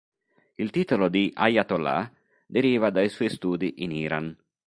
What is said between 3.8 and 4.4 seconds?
in Iran.